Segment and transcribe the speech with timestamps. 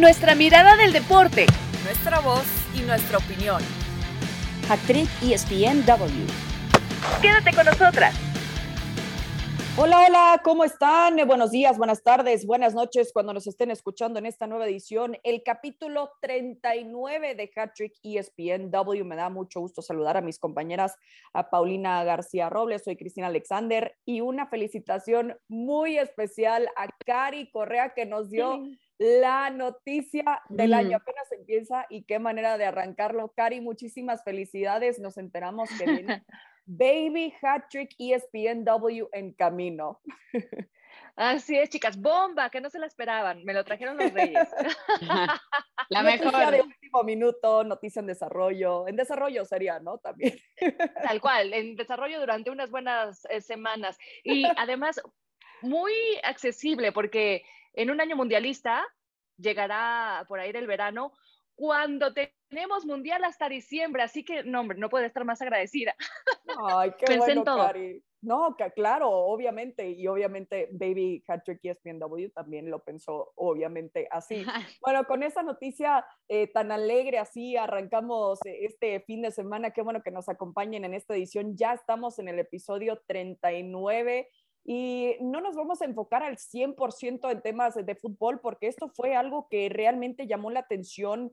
[0.00, 1.44] Nuestra mirada del deporte,
[1.84, 3.60] nuestra voz y nuestra opinión.
[4.70, 6.26] Actriz ESPNW.
[7.20, 8.14] Quédate con nosotras.
[9.76, 11.18] Hola, hola, ¿cómo están?
[11.26, 15.42] Buenos días, buenas tardes, buenas noches cuando nos estén escuchando en esta nueva edición, el
[15.42, 19.04] capítulo 39 de Hattrick ESPNW.
[19.04, 20.96] Me da mucho gusto saludar a mis compañeras,
[21.34, 27.92] a Paulina García Robles, soy Cristina Alexander y una felicitación muy especial a Cari Correa
[27.94, 28.62] que nos dio
[29.00, 30.98] la noticia del año.
[30.98, 31.00] Mm.
[31.00, 33.32] Apenas empieza y qué manera de arrancarlo.
[33.34, 34.98] Cari, muchísimas felicidades.
[34.98, 36.24] Nos enteramos que viene
[36.66, 40.02] Baby Hat Trick ESPNW en camino.
[41.16, 44.48] Así es, chicas, bomba, que no se la esperaban, me lo trajeron los reyes.
[45.88, 46.52] la noticia mejor.
[46.52, 49.98] de último minuto, noticia en desarrollo, en desarrollo sería, ¿no?
[49.98, 50.38] También.
[51.02, 53.98] Tal cual, en desarrollo durante unas buenas eh, semanas.
[54.24, 55.00] Y además,
[55.62, 58.86] muy accesible, porque en un año mundialista
[59.40, 61.12] llegará por ahí del verano,
[61.54, 65.94] cuando tenemos mundial hasta diciembre, así que no, hombre, no puede estar más agradecida.
[66.68, 68.02] Ay, qué bueno, Cari.
[68.22, 74.44] No, que, claro, obviamente, y obviamente Baby Patrick ESPNW también lo pensó, obviamente, así.
[74.82, 79.70] Bueno, con esa noticia eh, tan alegre, así arrancamos este fin de semana.
[79.70, 81.56] Qué bueno que nos acompañen en esta edición.
[81.56, 84.28] Ya estamos en el episodio 39
[84.64, 89.16] y no nos vamos a enfocar al 100% en temas de fútbol porque esto fue
[89.16, 91.32] algo que realmente llamó la atención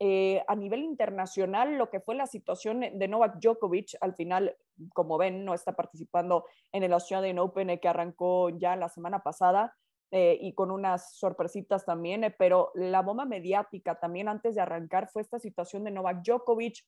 [0.00, 3.96] eh, a nivel internacional, lo que fue la situación de Novak Djokovic.
[4.00, 4.56] Al final,
[4.92, 9.22] como ven, no está participando en el Australian Open eh, que arrancó ya la semana
[9.22, 9.74] pasada.
[10.10, 15.22] Eh, y con unas sorpresitas también, pero la bomba mediática también antes de arrancar fue
[15.22, 16.84] esta situación de Novak Djokovic,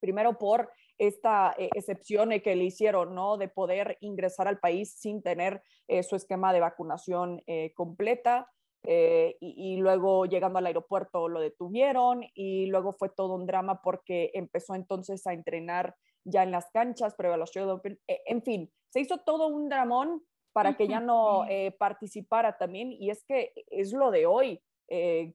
[0.00, 0.70] primero por
[1.00, 3.38] esta eh, excepción que le hicieron, ¿no?
[3.38, 8.48] De poder ingresar al país sin tener eh, su esquema de vacunación eh, completa.
[8.82, 14.74] Y, luego llegando al aeropuerto lo detuvieron y luego fue todo un drama porque empezó
[14.74, 18.00] entonces a entrenar ya en las canchas, Open.
[18.06, 20.22] en fin, se hizo todo un dramón
[20.54, 21.44] para que ya no
[21.78, 24.62] participara también y es que es lo de hoy.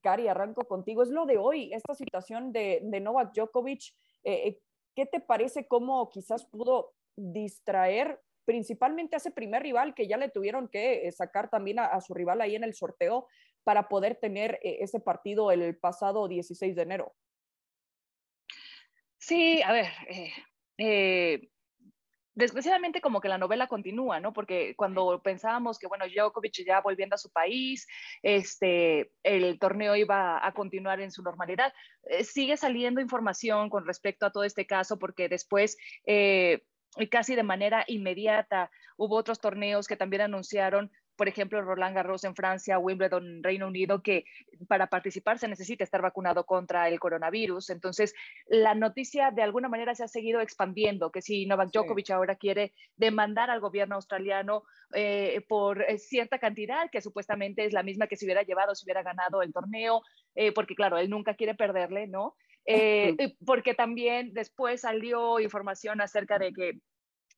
[0.02, 3.94] Cari, arranco contigo, es lo de hoy, esta situación de, de Novak Djokovic,
[4.26, 10.30] ¿Qué te parece cómo quizás pudo distraer principalmente a ese primer rival que ya le
[10.30, 13.28] tuvieron que eh, sacar también a, su rival ahí en el sorteo
[13.64, 17.16] para poder tener eh, ese partido el pasado 16 de enero?
[19.18, 19.88] Sí, a ver,
[20.78, 21.50] eh,
[22.36, 24.34] desgraciadamente como que la novela continúa, ¿no?
[24.34, 27.88] Porque cuando pensábamos que, bueno, Djokovic ya volviendo a su país,
[28.22, 31.74] este, el torneo iba a continuar en su normalidad,
[32.04, 35.78] eh, sigue saliendo información con respecto a todo este caso porque después...
[36.06, 36.62] Eh,
[37.12, 42.36] casi de manera inmediata hubo otros torneos que también anunciaron por ejemplo, Roland Garros en
[42.36, 44.26] Francia, Wimbledon, Reino Unido, que
[44.68, 47.70] para participar se necesita estar vacunado contra el coronavirus.
[47.70, 48.14] Entonces,
[48.48, 52.74] la noticia de alguna manera se ha seguido expandiendo, que si Novak Djokovic ahora quiere
[52.96, 58.18] demandar al gobierno australiano eh, por eh, cierta cantidad, que supuestamente es la misma que
[58.18, 60.02] se hubiera llevado si hubiera ganado el torneo,
[60.36, 62.36] eh, porque claro, él nunca quiere perderle, ¿no?
[63.46, 66.80] porque también después salió información acerca de que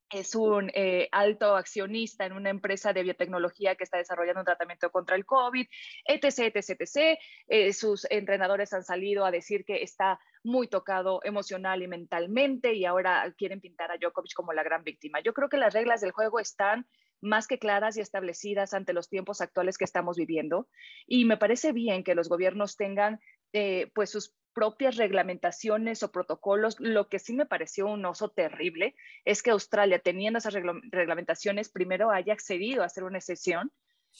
[0.10, 4.92] es un eh, alto accionista en una empresa de biotecnología que está desarrollando un tratamiento
[4.92, 5.68] contra el COVID,
[6.06, 7.20] etc., etc., etc.
[7.48, 12.86] Eh, sus entrenadores han salido a decir que está muy tocado emocional y mentalmente y
[12.86, 15.20] ahora quieren pintar a Djokovic como la gran víctima.
[15.22, 16.88] Yo creo que las reglas del juego están
[17.22, 20.68] más que claras y establecidas ante los tiempos actuales que estamos viviendo
[21.08, 23.20] y me parece bien que los gobiernos tengan
[23.60, 26.80] eh, pues sus propias reglamentaciones o protocolos.
[26.80, 28.94] Lo que sí me pareció un oso terrible
[29.26, 33.72] es que Australia, teniendo esas reglamentaciones, primero haya accedido a hacer una excepción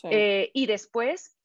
[0.10, 1.37] eh, y después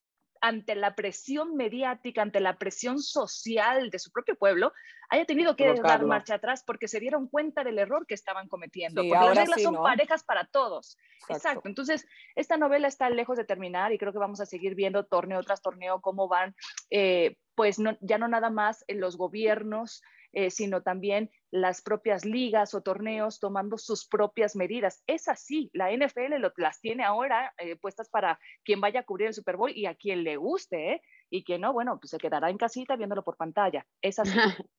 [0.43, 4.73] ante la presión mediática, ante la presión social de su propio pueblo,
[5.07, 9.03] haya tenido que dar marcha atrás porque se dieron cuenta del error que estaban cometiendo.
[9.03, 10.97] porque las reglas son parejas para todos.
[11.29, 11.69] Exacto.
[11.69, 12.05] Entonces,
[12.35, 15.61] esta novela está lejos de terminar y creo que vamos a seguir viendo torneo tras
[15.61, 16.53] torneo cómo van
[16.89, 20.01] eh, pues ya no nada más en los gobiernos,
[20.33, 25.03] eh, sino también las propias ligas o torneos tomando sus propias medidas.
[25.05, 29.35] Es así, la NFL las tiene ahora eh, puestas para quien vaya a cubrir el
[29.35, 31.01] Super Bowl y a quien le guste, ¿eh?
[31.29, 33.85] y quien no, bueno, pues se quedará en casita viéndolo por pantalla.
[34.01, 34.31] Es así.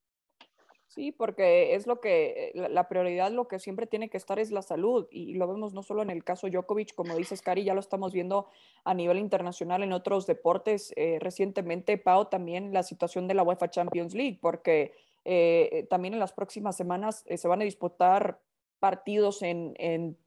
[0.87, 4.61] Sí, porque es lo que, la prioridad, lo que siempre tiene que estar es la
[4.61, 7.81] salud y lo vemos no solo en el caso Djokovic, como dices, Cari, ya lo
[7.81, 8.47] estamos viendo
[8.85, 10.93] a nivel internacional en otros deportes.
[10.95, 14.93] Eh, recientemente, Pau, también la situación de la UEFA Champions League, porque
[15.25, 18.39] eh, también en las próximas semanas eh, se van a disputar
[18.79, 20.17] partidos en, en,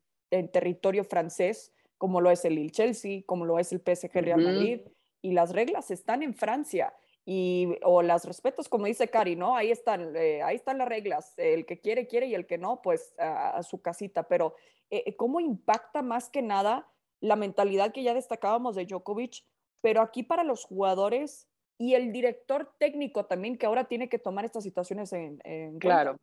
[0.51, 4.81] territorio francés, como lo es el Chelsea, como lo es el PSG Real Madrid
[5.23, 6.93] y las reglas están en Francia
[7.25, 9.55] y o las respetos como dice Cari, ¿no?
[9.55, 12.81] Ahí están, eh, ahí están las reglas, el que quiere quiere y el que no,
[12.83, 14.55] pues a, su casita, pero
[14.91, 16.89] eh, ¿cómo impacta más que nada
[17.21, 19.45] la mentalidad que ya destacábamos de Djokovic,
[19.81, 21.49] pero aquí para los jugadores
[21.79, 26.19] y el director técnico también que ahora tiene que tomar estas situaciones en, en claro.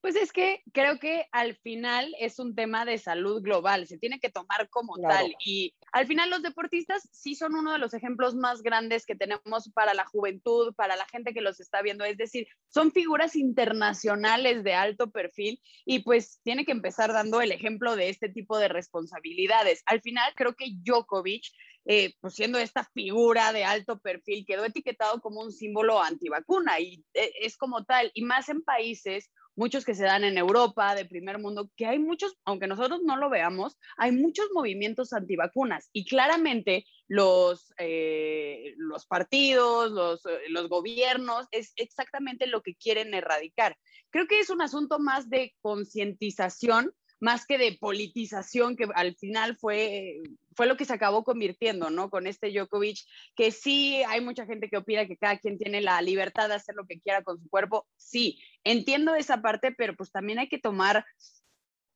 [0.00, 4.20] Pues es que creo que al final es un tema de salud global, se tiene
[4.20, 5.34] que tomar como tal.
[5.44, 9.70] Y al final los deportistas sí son uno de los ejemplos más grandes que tenemos
[9.74, 12.04] para la juventud, para la gente que los está viendo.
[12.04, 17.52] Es decir, son figuras internacionales de alto perfil y pues tiene que empezar dando el
[17.52, 19.82] ejemplo de este tipo de responsabilidades.
[19.86, 21.44] Al final creo que Djokovic
[21.84, 27.04] eh, pues siendo esta figura de alto perfil, quedó etiquetado como un símbolo antivacuna y
[27.14, 31.04] eh, es como tal, y más en países muchos que se dan en Europa, de
[31.04, 36.04] primer mundo, que hay muchos, aunque nosotros no lo veamos, hay muchos movimientos antivacunas y
[36.04, 43.76] claramente los, eh, los partidos, los, eh, los gobiernos, es exactamente lo que quieren erradicar.
[44.10, 46.92] Creo que es un asunto más de concientización
[47.22, 50.22] más que de politización, que al final fue,
[50.56, 52.10] fue lo que se acabó convirtiendo, ¿no?
[52.10, 52.98] Con este Djokovic,
[53.34, 56.74] que sí hay mucha gente que opina que cada quien tiene la libertad de hacer
[56.74, 57.86] lo que quiera con su cuerpo.
[57.96, 61.04] Sí, entiendo esa parte, pero pues también hay que tomar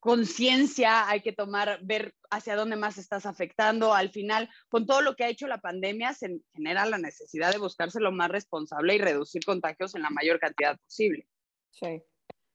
[0.01, 3.93] conciencia, hay que tomar, ver hacia dónde más estás afectando.
[3.93, 7.59] Al final, con todo lo que ha hecho la pandemia, se genera la necesidad de
[7.59, 11.27] buscarse lo más responsable y reducir contagios en la mayor cantidad posible.
[11.71, 12.03] Sí.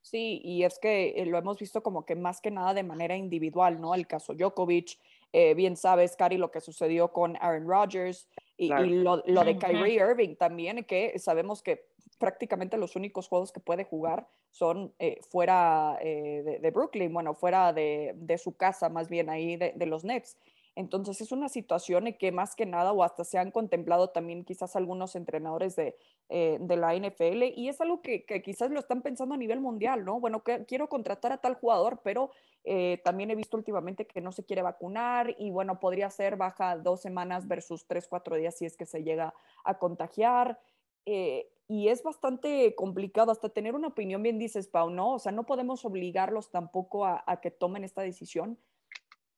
[0.00, 3.16] Sí, y es que eh, lo hemos visto como que más que nada de manera
[3.16, 3.94] individual, ¿no?
[3.94, 4.98] El caso Djokovic,
[5.32, 10.36] eh, bien sabes, Cari, lo que sucedió con Aaron Rodgers y, lo, de Kyrie Irving
[10.36, 11.86] también, que sabemos que
[12.18, 18.40] prácticamente los únicos juegos que puede jugar son eh, fuera de, Brooklyn, bueno, fuera de,
[18.42, 20.36] su casa, más bien ahí de, de los Nets.
[20.74, 24.74] Entonces es una situación que más que nada, o hasta se han contemplado también quizás
[24.74, 25.96] algunos entrenadores de,
[26.30, 30.18] eh, la NFL, y es algo que, quizás lo están pensando a nivel mundial, ¿no?
[30.18, 32.30] Bueno, quiero contratar a tal jugador, pero
[32.64, 36.76] eh, también he visto últimamente que no se quiere vacunar y bueno, podría ser baja
[36.78, 39.34] dos semanas versus tres, cuatro días si es que se llega
[39.64, 40.58] a contagiar.
[41.04, 45.14] Eh, y es bastante complicado hasta tener una opinión, bien dices, Pau, ¿no?
[45.14, 48.58] O sea, no podemos obligarlos tampoco a que tomen esta decisión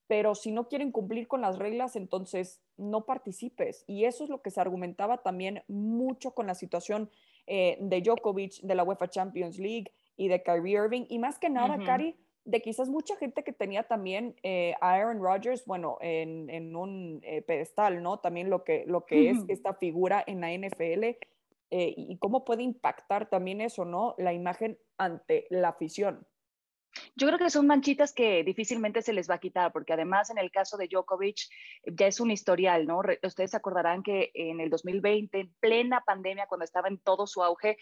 [0.06, 3.85] pero si no quieren cumplir con las reglas, entonces no participes.
[3.87, 7.11] Y eso es lo que se argumentaba también mucho con la situación
[7.47, 11.06] eh, de Djokovic, de la UEFA Champions League y de Kyrie Irving.
[11.09, 15.23] Y más que nada, Cari, de quizás mucha gente que tenía también eh, a Aaron
[15.23, 18.19] Rodgers, bueno, en, un eh, pedestal, ¿no?
[18.19, 21.17] También lo que, lo que es esta figura en la NFL
[21.77, 24.15] y cómo puede impactar también eso, ¿no?
[24.17, 26.25] La imagen ante la afición.
[27.17, 30.38] Yo creo que son manchitas que difícilmente se les va a quitar, porque además en
[30.38, 31.49] el caso de Djokovic
[31.87, 33.00] ya es un historial, ¿no?
[33.23, 37.76] Ustedes acordarán que en el 2020, en plena pandemia, cuando estaba en todo su auge,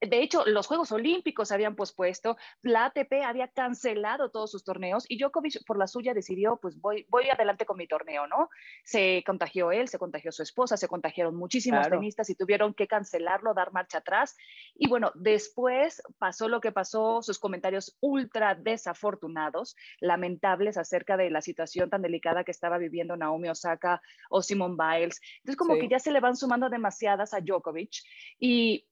[0.00, 5.18] de hecho, los Juegos Olímpicos habían pospuesto, la ATP había cancelado todos sus torneos y
[5.18, 8.48] Djokovic por la suya decidió, pues voy, voy adelante con mi torneo, ¿no?
[8.84, 13.54] Se contagió él, se contagió su esposa, se contagiaron muchísimos tenistas y tuvieron que cancelarlo,
[13.54, 14.36] dar marcha atrás.
[14.76, 21.40] Y bueno, después pasó lo que pasó, sus comentarios ultra desafortunados, lamentables acerca de la
[21.40, 24.00] situación tan delicada que estaba viviendo Naomi Osaka
[24.30, 25.20] o Simone Biles.
[25.38, 28.02] Entonces, como que ya se le van sumando demasiadas a Djokovic
[28.38, 28.86] y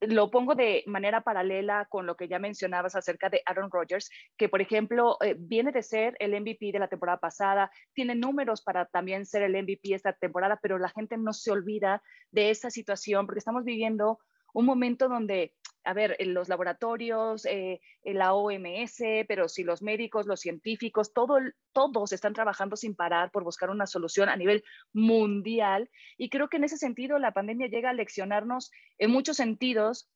[0.00, 4.48] lo pongo de manera paralela con lo que ya mencionabas acerca de Aaron Rodgers, que
[4.48, 8.86] por ejemplo eh, viene de ser el MVP de la temporada pasada, tiene números para
[8.86, 13.26] también ser el MVP esta temporada, pero la gente no se olvida de esa situación
[13.26, 14.18] porque estamos viviendo
[14.52, 20.40] un momento donde a ver, los laboratorios, eh, la OMS, pero si los médicos, los
[20.40, 21.38] científicos, todo,
[21.72, 25.90] todos están trabajando sin parar por buscar una solución a nivel mundial.
[26.16, 30.10] Y creo que en ese sentido la pandemia llega a leccionarnos en muchos sentidos.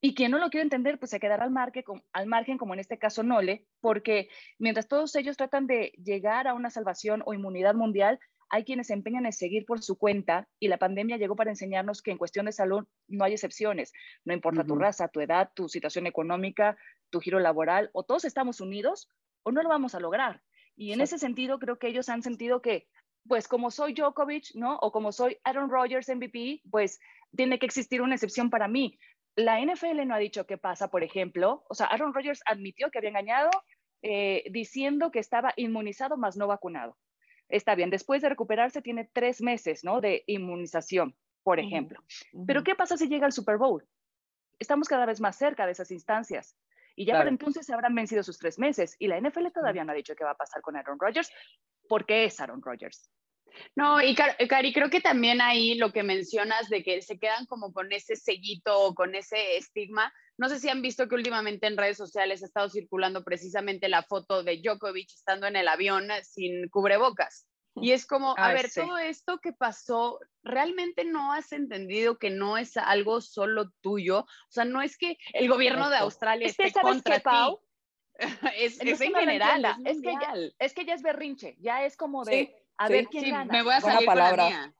[0.00, 1.82] Y quien no lo quiere entender, pues se quedará al, margen,
[2.12, 6.54] al margen, como en este caso Nole, porque mientras todos ellos tratan de llegar a
[6.54, 10.68] una salvación o inmunidad mundial, hay quienes se empeñan en seguir por su cuenta y
[10.68, 13.92] la pandemia llegó para enseñarnos que en cuestión de salud no hay excepciones.
[14.24, 16.76] No importa tu raza, tu edad, tu situación económica,
[17.10, 19.08] tu giro laboral, o todos estamos unidos
[19.42, 20.42] o no lo vamos a lograr.
[20.76, 22.86] Y en ese sentido creo que ellos han sentido que,
[23.26, 24.76] pues como soy Djokovic, ¿no?
[24.76, 27.00] O como soy Aaron Rodgers MVP, pues
[27.36, 28.98] tiene que existir una excepción para mí.
[29.36, 31.64] La NFL no ha dicho qué pasa, por ejemplo.
[31.68, 33.50] O sea, Aaron Rodgers admitió que había engañado
[34.02, 36.96] eh, diciendo que estaba inmunizado más no vacunado
[37.48, 40.00] está bien, después de recuperarse tiene tres meses, ¿no?
[40.00, 42.02] De inmunización, por ejemplo.
[42.46, 43.86] Pero ¿qué pasa si llega el Super Bowl?
[44.58, 46.56] Estamos cada vez más cerca de esas instancias.
[46.96, 48.96] Y ya por entonces se habrán vencido sus tres meses.
[48.98, 51.30] Y la NFL todavía no ha dicho qué va a pasar con Aaron Rodgers,
[51.88, 53.08] porque es Aaron Rodgers.
[53.74, 57.72] No, y Cari, creo que también ahí lo que mencionas de que se quedan como
[57.72, 60.12] con ese sellito o con ese estigma.
[60.36, 64.02] No sé si han visto que últimamente en redes sociales ha estado circulando precisamente la
[64.02, 67.46] foto de Djokovic estando en el avión sin cubrebocas.
[67.80, 72.58] Y es como, a ver, todo esto que pasó, ¿realmente no has entendido que no
[72.58, 74.20] es algo solo tuyo?
[74.20, 77.56] O sea, no es que el gobierno de Australia esté contra ti.
[78.56, 82.52] es, en general, es, que ya, es que ya es berrinche, ya es como de,
[82.78, 83.52] a ver quién gana.
[83.52, 84.74] Me voy a salir palabra.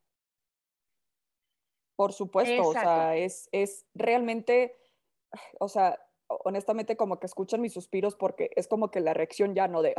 [1.96, 4.76] Por supuesto, o sea, es, es realmente,
[5.58, 9.66] o sea, honestamente como que escuchan mis suspiros porque es como que la reacción ya
[9.66, 9.94] no de,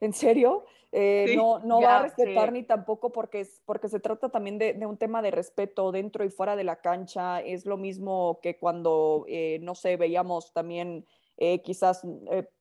[0.00, 0.64] ¿en serio?
[0.92, 4.74] Eh, no no va a respetar ni tampoco porque, es, porque se trata también de,
[4.74, 7.40] de, un tema de respeto dentro y fuera de la cancha.
[7.40, 11.04] Es lo mismo que cuando, eh, no sé, veíamos también
[11.36, 12.06] eh, quizás,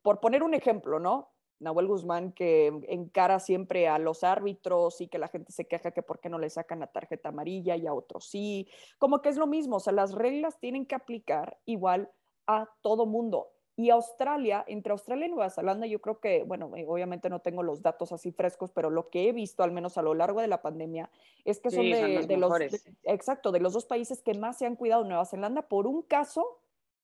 [0.02, 1.33] por poner un ejemplo, ¿no?
[1.64, 6.04] Nahuel Guzmán que encara siempre a los árbitros y que la gente se queja que
[6.04, 8.68] por qué no le sacan la tarjeta amarilla y a otros sí.
[9.00, 12.12] Como que es lo mismo, o sea, las reglas tienen que aplicar igual
[12.48, 13.50] a todo mundo.
[13.76, 17.64] Y Australia, entre Australia y Nueva Zelanda, yo creo que, bueno, eh, obviamente no tengo
[17.64, 20.48] los datos así frescos, pero lo que he visto, al menos a lo largo de
[20.48, 21.10] la pandemia,
[21.44, 22.54] es que son, de, los,
[23.04, 25.04] exacto, de los dos países que más se han cuidado.
[25.06, 26.60] Nueva Zelanda, por un caso,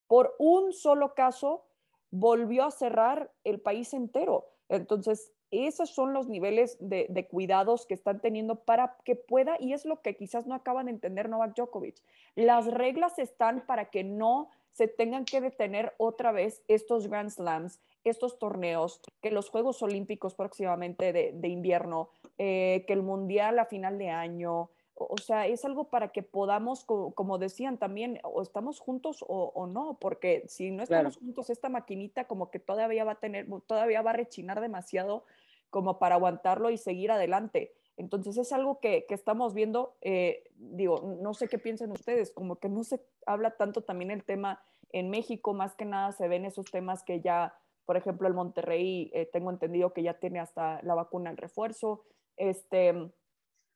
[0.05, 1.63] por un solo caso,
[2.11, 4.47] volvió a cerrar el país entero.
[4.69, 9.85] Entonces, esos son los niveles de, cuidados que están teniendo para que pueda, y es
[9.85, 11.95] lo que quizás no acaban de entender Novak Djokovic.
[12.35, 17.79] Las reglas están para que no se tengan que detener otra vez estos Grand Slams,
[18.03, 23.97] estos torneos, que los Juegos Olímpicos próximamente de, invierno, eh, que el Mundial a final
[23.97, 24.69] de año.
[24.99, 29.97] O sea, es algo para que podamos, como, decían también, o estamos juntos o, no,
[29.99, 34.11] porque si no estamos juntos, esta maquinita como que todavía va a tener, todavía va
[34.11, 35.23] a rechinar demasiado
[35.69, 37.73] como para aguantarlo y seguir adelante.
[37.97, 42.69] Entonces es algo que, estamos viendo, eh, digo, no sé qué piensan ustedes, como que
[42.69, 46.65] no se habla tanto también el tema en México, más que nada se ven esos
[46.71, 47.53] temas que ya,
[47.85, 52.05] por ejemplo, el Monterrey, eh, tengo entendido que ya tiene hasta la vacuna el refuerzo,
[52.37, 53.11] este,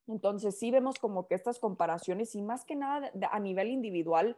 [0.08, 4.38] entonces sí vemos como que estas comparaciones y más que nada a nivel individual,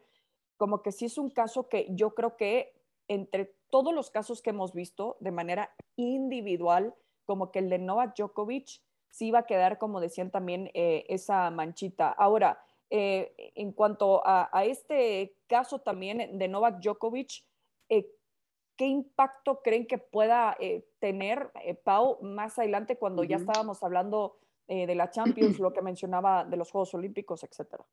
[0.58, 2.74] como que sí es un caso que yo creo que
[3.08, 6.96] entre todos los casos que hemos visto de manera individual,
[7.26, 11.50] como que el de Novak Djokovic, sí va a quedar, como decían también, eh, esa
[11.50, 12.10] manchita.
[12.10, 17.44] Ahora, eh, en cuanto a, este caso también de Novak Djokovic,
[17.90, 18.12] eh,
[18.76, 20.58] ¿qué impacto creen que pueda
[21.00, 21.50] tener
[21.84, 26.72] Pau más adelante cuando ya estábamos hablando de la Champions, lo que mencionaba de los
[26.72, 27.86] Juegos Olímpicos, etcétera?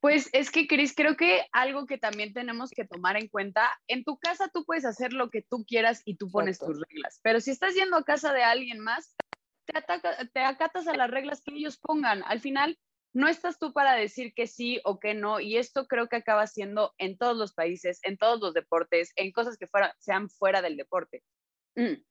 [0.00, 4.04] Pues es que, Cris, creo que algo que también tenemos que tomar en cuenta, en
[4.04, 7.40] tu casa tú puedes hacer lo que tú quieras y tú pones tus reglas, pero
[7.40, 9.16] si estás yendo a casa de alguien más,
[10.32, 12.22] te, acatas a las reglas que ellos pongan.
[12.24, 12.78] Al final,
[13.12, 16.46] no estás tú para decir que sí o que no, y esto creo que acaba
[16.46, 20.62] siendo en todos los países, en todos los deportes, en cosas que fuera, sean fuera
[20.62, 21.22] del deporte.
[21.74, 22.02] Mm.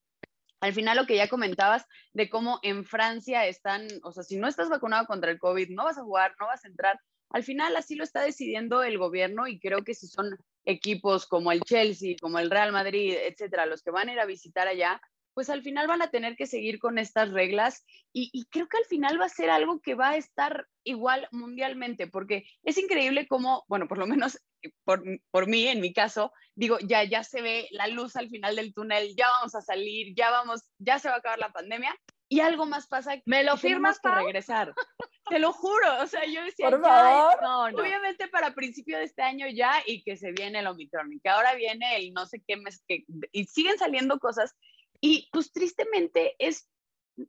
[0.60, 4.48] Al final, lo que ya comentabas de cómo en Francia están, o sea, si no
[4.48, 7.00] estás vacunado contra el COVID, no vas a jugar, no vas a entrar.
[7.30, 11.52] Al final, así lo está decidiendo el gobierno y creo que si son equipos como
[11.52, 15.02] el Chelsea, como el Real Madrid, etcétera, los que van a ir a visitar allá,
[15.38, 18.86] pues al final van a tener que seguir con estas reglas y, creo que al
[18.86, 23.63] final va a ser algo que va a estar igual mundialmente, porque es increíble cómo,
[23.67, 24.39] bueno, por lo menos
[24.84, 28.56] por, por, mí, en mi caso, digo, ya, ya se ve la luz al final
[28.56, 31.96] del túnel, ya vamos a salir, ya vamos, ya se va a acabar la pandemia
[32.29, 33.22] y algo más pasa.
[33.25, 34.74] ¿Me lo firmas que regresar?
[35.29, 37.79] Te lo juro, o sea, yo decía, no, no.
[37.79, 41.29] obviamente para principio de este año ya y que se viene el Omicron y que
[41.29, 44.56] ahora viene el no sé qué mes, que, y siguen saliendo cosas
[45.01, 46.70] y pues tristemente es,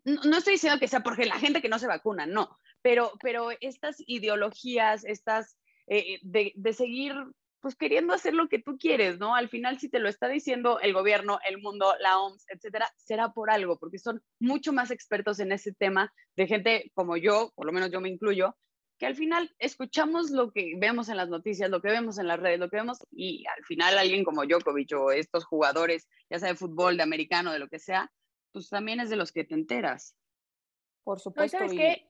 [0.04, 3.50] no, estoy diciendo que sea porque la gente que no se vacuna, no, pero, pero
[3.60, 7.14] estas ideologías, estas eh, de, de seguir
[7.60, 9.34] pues queriendo hacer lo que tú quieres, ¿no?
[9.34, 13.32] Al final, si te lo está diciendo el gobierno, el mundo, la OMS, etcétera, será
[13.32, 17.66] por algo, porque son mucho más expertos en ese tema de gente como yo, por
[17.66, 18.56] lo menos yo me incluyo,
[18.98, 22.40] que al final escuchamos lo que vemos en las noticias, lo que vemos en las
[22.40, 26.48] redes, lo que vemos, y al final alguien como Djokovic o estos jugadores, ya sea
[26.48, 28.10] de fútbol, de americano, de lo que sea,
[28.52, 30.16] pues también es de los que te enteras.
[31.04, 31.58] Por supuesto.
[31.58, 32.04] ¿sabes qué?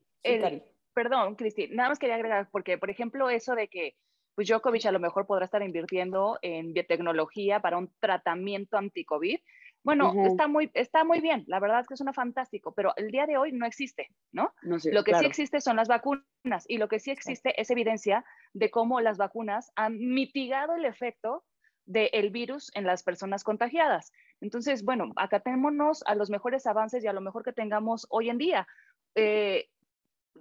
[0.95, 3.95] perdón, Cristi, nada más quería agregar, porque, por ejemplo, eso de que
[4.35, 9.40] pues Djokovic a lo mejor podrá estar invirtiendo en biotecnología para un tratamiento anti-COVID,
[9.88, 13.25] bueno, está, muy, está muy bien, la verdad es que suena fantástico, pero el día
[13.25, 14.52] de hoy no existe, ¿no?
[14.62, 18.71] lo que sí existe son las vacunas y lo que sí existe es evidencia de
[18.71, 21.42] cómo las vacunas han mitigado el efecto
[21.87, 24.12] del virus en las personas contagiadas.
[24.42, 28.37] Entonces, bueno, acatémonos a los mejores avances y a lo mejor que tengamos hoy en
[28.37, 28.66] día.
[29.14, 29.71] eh,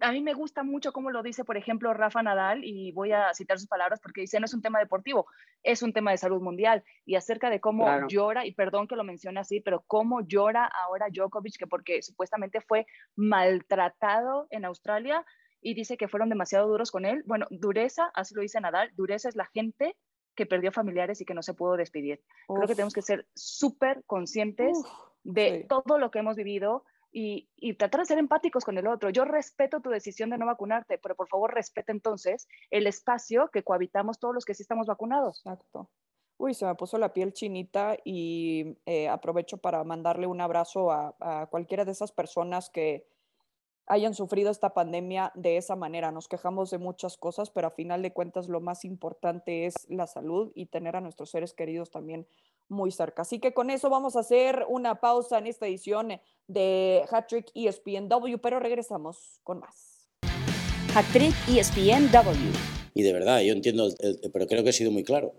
[0.02, 3.34] a mí me gusta mucho cómo lo dice, por ejemplo, Rafa Nadal, y voy a
[3.34, 5.28] citar sus palabras porque dice, no es un tema deportivo,
[5.64, 9.04] es un tema de salud mundial, y acerca de cómo llora, y perdón que lo
[9.04, 12.86] mencione así, pero cómo llora ahora Djokovic, que porque supuestamente fue
[13.16, 15.26] maltratado en Australia,
[15.62, 17.24] y dice que fueron demasiado duros con él.
[17.26, 19.96] Bueno, dureza, así lo dice Nadal, dureza es la gente
[20.36, 22.22] que perdió familiares y que no se pudo despedir.
[22.48, 24.78] Creo que tenemos que ser súper conscientes
[25.24, 29.10] de todo lo que hemos vivido, y, tratar de ser empáticos con el otro.
[29.10, 33.64] Yo respeto tu decisión de no vacunarte, pero por favor respeta entonces el espacio que
[33.64, 35.40] cohabitamos todos los que sí estamos vacunados.
[35.40, 35.90] Exacto.
[36.38, 41.16] Uy, se me puso la piel chinita y eh, aprovecho para mandarle un abrazo a,
[41.20, 43.08] a, cualquiera de esas personas que
[43.88, 46.12] hayan sufrido esta pandemia de esa manera.
[46.12, 50.06] Nos quejamos de muchas cosas, pero a final de cuentas lo más importante es la
[50.06, 52.28] salud y tener a nuestros seres queridos también
[52.70, 53.22] muy cerca.
[53.22, 58.38] Así que con eso vamos a hacer una pausa en esta edición de Hattrick ESPNW,
[58.42, 60.08] pero regresamos con más.
[60.94, 62.54] Hattrick ESPNW.
[62.94, 63.90] Y de verdad, yo entiendo,
[64.34, 65.34] pero creo que he sido muy claro.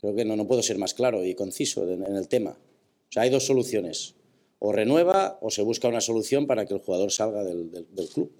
[0.00, 2.50] Creo que no, no puedo ser más claro y conciso en, el tema.
[2.50, 4.14] O sea, hay dos soluciones.
[4.58, 8.32] O renueva o se busca una solución para que el jugador salga del, del club.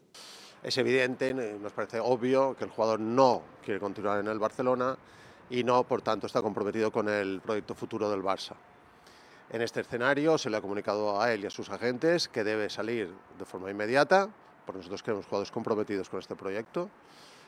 [0.62, 4.98] Es evidente, nos parece obvio que el jugador no quiere continuar en el Barcelona
[5.50, 8.54] y no, por tanto, está comprometido con el proyecto futuro del Barça.
[9.50, 12.68] En este escenario se le ha comunicado a él y a sus agentes que debe
[12.68, 14.28] salir de forma inmediata,
[14.64, 16.90] porque nosotros queremos jugadores comprometidos con este proyecto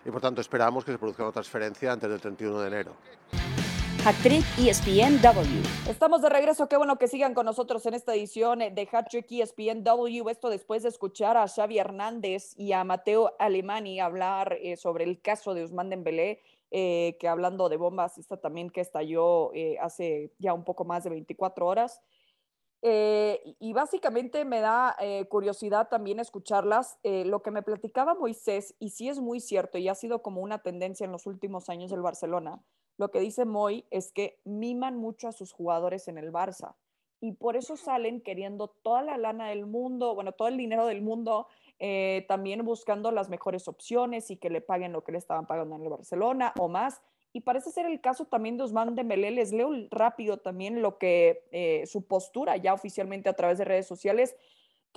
[0.05, 3.48] y por tanto esperamos que se produzca una transferencia antes del 31 de enero.
[4.05, 5.91] Hattrick ESPNW.
[5.91, 10.29] Estamos de regreso, qué bueno que sigan con nosotros en esta edición de Hattrick ESPNW.
[10.29, 15.21] Esto después de escuchar a Xavi Hernández y a Mateo Alemani hablar eh, sobre el
[15.21, 16.41] caso de Usman Dembélé
[16.71, 21.05] eh, que hablando de bombas, esta también que estalló eh, hace ya un poco más
[21.05, 22.03] de 24 horas.
[22.83, 24.97] Eh, y básicamente me da
[25.29, 26.99] curiosidad también escucharlas.
[27.03, 30.63] lo que me platicaba Moisés, y sí es muy cierto, y ha sido como una
[30.63, 32.63] tendencia en los últimos años del Barcelona,
[32.99, 36.75] lo que dice Moy es que miman mucho a sus jugadores en el Barça.
[37.21, 41.03] Y por eso salen queriendo toda la lana del mundo, bueno, todo el dinero del
[41.03, 41.47] mundo
[41.81, 45.77] eh, también buscando las mejores opciones y que le paguen lo que le estaban pagando
[45.77, 47.01] en el Barcelona o más.
[47.33, 49.31] Y parece ser el caso también de Usman Dembélé.
[49.31, 53.87] Les leo rápido también lo que eh, su postura ya oficialmente a través de redes
[53.87, 54.35] sociales,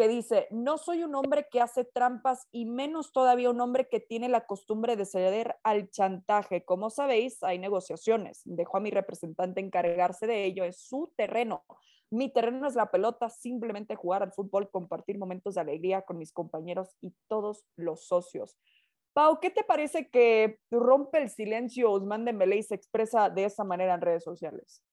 [0.08, 4.30] dice, no soy un hombre que hace trampas y menos todavía un hombre que tiene
[4.30, 6.64] la costumbre de ceder al chantaje.
[6.64, 8.42] Como sabéis, hay negociaciones.
[8.46, 11.64] Dejo a mi representante encargarse de ello, es su terreno.
[12.10, 16.34] Mi terreno es la pelota, simplemente jugar al fútbol, compartir momentos de alegría con mis
[16.34, 18.58] compañeros y todos los socios.
[19.14, 23.64] Pau, ¿qué te parece que rompe el silencio Usman Dembélé y se expresa de esa
[23.64, 24.84] manera en redes sociales?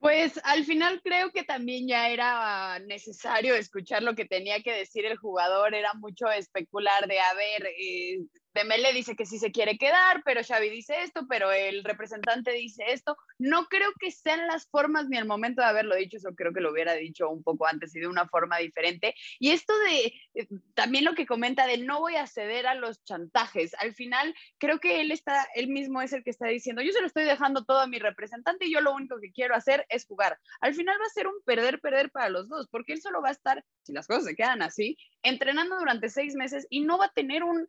[0.00, 5.04] Pues al final creo que también ya era necesario escuchar lo que tenía que decir
[5.04, 8.20] el jugador, era mucho especular de, a ver, eh,
[8.58, 12.82] Dembélé dice que sí se quiere quedar, pero Xavi dice esto, pero el representante dice
[12.88, 13.16] esto.
[13.38, 16.60] No creo que sean las formas ni el momento de haberlo dicho, eso creo que
[16.60, 19.14] lo hubiera dicho un poco antes y de una forma diferente.
[19.38, 23.04] Y esto de eh, también lo que comenta de no voy a ceder a los
[23.04, 26.90] chantajes, al final creo que él está, él mismo es el que está diciendo, yo
[26.90, 29.86] se lo estoy dejando todo a mi representante y yo lo único que quiero hacer
[29.88, 30.36] es jugar.
[30.60, 33.32] Al final va a ser un perder-perder para los dos, porque él solo va a
[33.32, 37.12] estar, si las cosas se quedan así, entrenando durante seis meses y no va a
[37.12, 37.68] tener un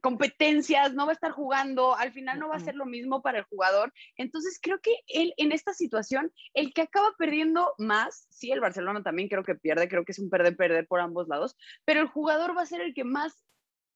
[0.00, 3.38] competencias, no va a estar jugando, al final no va a ser lo mismo para
[3.38, 3.92] el jugador.
[4.16, 9.02] Entonces creo que él en esta situación, el que acaba perdiendo más, sí, el Barcelona
[9.02, 12.56] también creo que pierde, creo que es un perder-perder por ambos lados, pero el jugador
[12.56, 13.44] va a ser el que más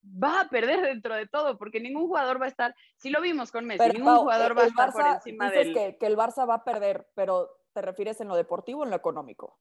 [0.05, 3.51] va a perder dentro de todo, porque ningún jugador va a estar, si lo vimos
[3.51, 5.73] con Messi, ningún jugador va a estar por encima del...
[5.73, 8.91] Que, que el Barça va a perder, pero ¿te refieres en lo deportivo o en
[8.91, 9.59] lo económico?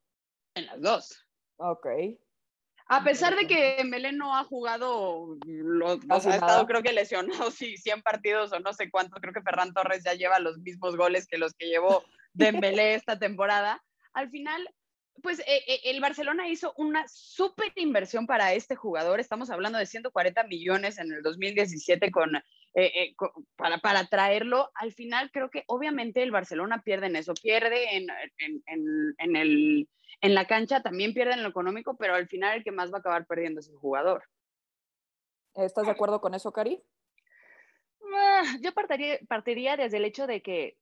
[0.55, 1.25] En las dos.
[1.57, 1.87] Ok.
[2.87, 7.77] A pesar de que Dembélé no ha jugado, los, ha estado creo que lesionado, sí,
[7.77, 11.27] 100 partidos o no sé cuántos, creo que Ferran Torres ya lleva los mismos goles
[11.27, 13.83] que los que llevó Dembélé esta temporada.
[14.13, 14.67] Al final,
[15.21, 19.85] pues eh, eh, el Barcelona hizo una súper inversión para este jugador, estamos hablando de
[19.85, 22.11] 140 millones en el 2017
[22.75, 24.71] eh, con, para, para, traerlo.
[24.75, 28.07] Al final creo que obviamente el Barcelona pierde en eso, pierde en,
[28.37, 29.87] en, en el
[30.23, 32.99] en la cancha también pierden lo económico, pero al final el que más va a
[32.99, 34.23] acabar perdiendo es el jugador.
[35.53, 36.81] ¿Estás de acuerdo con eso, Cari?
[38.15, 40.77] Ah, yo partiría, partiría desde el hecho de que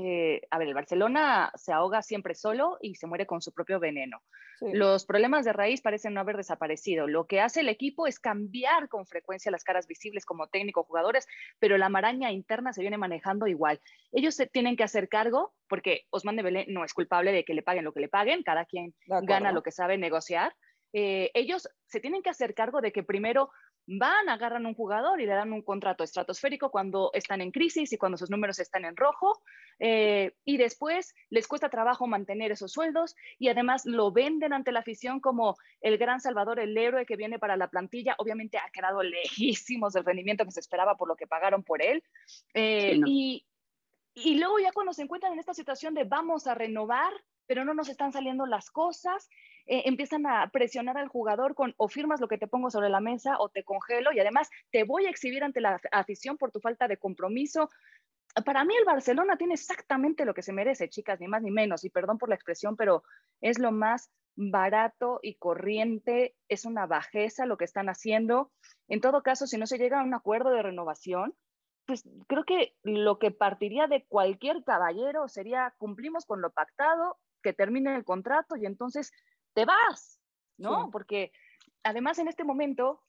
[0.00, 3.80] eh, a ver, el Barcelona se ahoga siempre solo y se muere con su propio
[3.80, 4.22] veneno.
[4.60, 7.08] Los problemas de raíz parecen no haber desaparecido.
[7.08, 11.26] Lo que hace el equipo es cambiar con frecuencia las caras visibles como técnico, jugadores,
[11.58, 13.80] pero la maraña interna se viene manejando igual.
[14.12, 17.64] Ellos se tienen que hacer cargo porque Osman Dembélé no es culpable de que le
[17.64, 20.54] paguen lo que le paguen, cada quien gana lo que sabe negociar.
[20.92, 23.50] eh, ellos se tienen que hacer cargo de que primero
[23.88, 27.96] van, agarran un jugador y le dan un contrato estratosférico cuando están en crisis y
[27.96, 29.40] cuando sus números están en rojo,
[29.78, 34.80] eh, y después les cuesta trabajo mantener esos sueldos y además lo venden ante la
[34.80, 38.14] afición como el gran salvador, el héroe que viene para la plantilla.
[38.18, 42.02] Obviamente ha quedado lejísimos del rendimiento que se esperaba por lo que pagaron por él.
[42.52, 43.46] Eh, y,
[44.12, 47.12] y luego ya cuando se encuentran en esta situación de vamos a renovar,
[47.48, 49.28] pero no nos están saliendo las cosas,
[49.66, 53.00] eh, empiezan a presionar al jugador con o firmas lo que te pongo sobre la
[53.00, 56.60] mesa o te congelo y además te voy a exhibir ante la afición por tu
[56.60, 57.70] falta de compromiso.
[58.44, 61.84] Para mí el Barcelona tiene exactamente lo que se merece, chicas, ni más ni menos,
[61.84, 63.02] y perdón por la expresión, pero
[63.40, 68.52] es lo más barato y corriente, es una bajeza lo que están haciendo.
[68.88, 71.34] En todo caso, si no se llega a un acuerdo de renovación,
[71.86, 77.52] pues creo que lo que partiría de cualquier caballero sería cumplimos con lo pactado, que
[77.52, 79.12] termine el contrato y entonces
[79.54, 80.20] te vas,
[80.56, 80.90] ¿no?
[80.90, 81.32] Porque
[81.82, 83.02] además en este momento,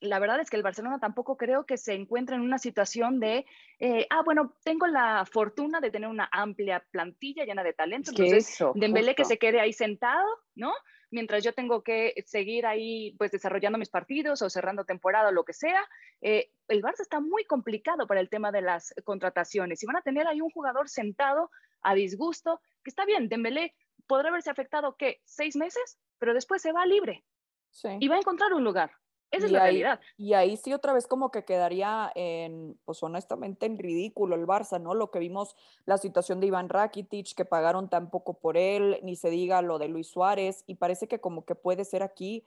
[0.00, 3.46] la verdad es que el Barcelona tampoco creo que se encuentre en una situación de,
[3.78, 8.50] eh, ah, bueno, tengo la fortuna de tener una amplia plantilla llena de talento, entonces
[8.50, 10.72] eso, Dembélé que se quede ahí sentado, ¿no?
[11.10, 15.44] Mientras yo tengo que seguir ahí, pues desarrollando mis partidos o cerrando temporada o lo
[15.44, 15.80] que sea,
[16.20, 20.02] eh, el Barça está muy complicado para el tema de las contrataciones y van a
[20.02, 21.50] tener ahí un jugador sentado
[21.82, 23.74] a disgusto que está bien, Dembélé
[24.06, 25.20] podrá haberse afectado, ¿qué?
[25.24, 25.98] ¿Seis meses?
[26.18, 27.24] Pero después se va libre
[27.70, 27.88] sí.
[28.00, 28.90] y va a encontrar un lugar.
[29.36, 30.00] Esa es la realidad.
[30.16, 34.80] Y ahí sí otra vez como que quedaría en, pues honestamente en ridículo el Barça,
[34.80, 34.94] ¿no?
[34.94, 39.16] Lo que vimos, la situación de Iván Rakitic, que pagaron tan poco por él, ni
[39.16, 42.44] se diga lo de Luis Suárez, y parece que como que puede ser aquí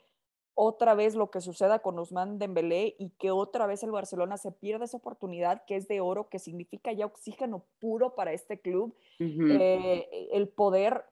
[0.59, 4.51] otra vez lo que suceda con Usman Dembélé y que otra vez el Barcelona se
[4.51, 8.95] pierda esa oportunidad que es de oro, que significa ya oxígeno puro para este club,
[9.19, 11.05] eh, el poder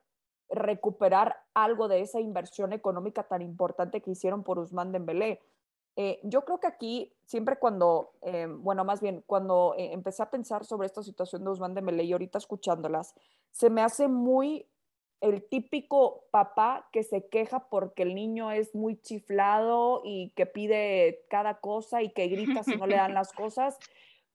[0.50, 5.40] recuperar algo de esa inversión económica tan importante que hicieron por Usman Dembélé.
[5.96, 10.66] Eh, yo creo que aquí, siempre cuando, eh, bueno, más bien, cuando empecé a pensar
[10.66, 13.16] sobre esta situación de Usman Dembélé y ahorita escuchándolas,
[13.52, 14.68] se me hace muy
[15.22, 21.26] el típico papá que se queja porque el niño es muy chiflado y que pide
[21.30, 23.78] cada cosa y que grita si no le dan las cosas,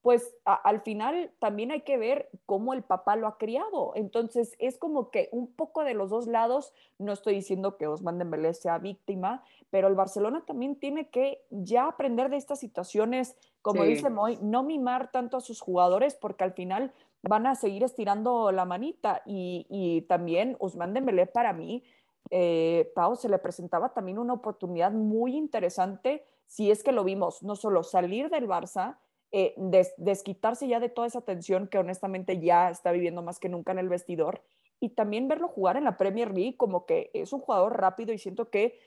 [0.03, 3.93] pues al final también hay que ver cómo el papá lo ha criado.
[3.95, 8.19] Entonces es como que un poco de los dos lados, no estoy diciendo que Osman
[8.19, 13.85] Dembélé sea víctima, pero el Barcelona también tiene que ya aprender de estas situaciones, como
[13.85, 18.53] dice Moy, no mimar tanto a sus jugadores porque al final van a seguir estirando
[18.53, 19.23] la manita.
[19.27, 21.85] Y, también Usman Dembélé para mí,
[22.31, 27.43] eh, Pau, se le presentaba también una oportunidad muy interesante si es que lo vimos,
[27.43, 28.97] no solo salir del Barça,
[29.33, 29.55] eh,
[29.97, 33.79] desquitarse ya de toda esa tensión que honestamente ya está viviendo más que nunca en
[33.79, 34.43] el vestidor
[34.81, 38.19] y también verlo jugar en la Premier League como que es un jugador rápido y
[38.19, 38.79] siento que